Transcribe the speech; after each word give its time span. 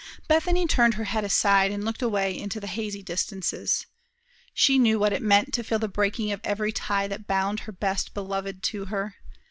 Bethany 0.27 0.65
turned 0.65 0.95
her 0.95 1.03
head 1.03 1.23
aside, 1.23 1.69
and 1.71 1.85
looked 1.85 2.01
away 2.01 2.35
into 2.35 2.59
the 2.59 2.65
hazy 2.65 3.03
distances. 3.03 3.85
She 4.51 4.79
knew 4.79 4.97
what 4.97 5.13
it 5.13 5.21
meant 5.21 5.53
to 5.53 5.63
feel 5.63 5.77
the 5.77 5.87
breaking 5.87 6.31
of 6.31 6.41
every 6.43 6.71
tie 6.71 7.07
that 7.07 7.27
bound 7.27 7.59
her 7.59 7.71
best 7.71 8.15
beloved 8.15 8.63
to 8.63 8.85
her. 8.85 9.13